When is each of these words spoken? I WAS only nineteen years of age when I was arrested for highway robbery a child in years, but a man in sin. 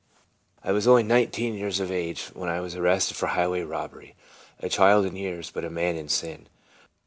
I 0.63 0.71
WAS 0.71 0.87
only 0.87 1.03
nineteen 1.03 1.53
years 1.53 1.79
of 1.79 1.91
age 1.91 2.29
when 2.33 2.49
I 2.49 2.59
was 2.59 2.75
arrested 2.75 3.15
for 3.17 3.27
highway 3.27 3.61
robbery 3.61 4.15
a 4.59 4.67
child 4.67 5.05
in 5.05 5.15
years, 5.15 5.51
but 5.51 5.63
a 5.63 5.69
man 5.69 5.95
in 5.95 6.09
sin. 6.09 6.47